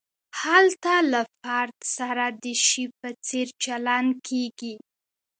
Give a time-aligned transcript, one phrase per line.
[0.43, 4.73] هلته له فرد سره د شي په څېر چلند کیږي.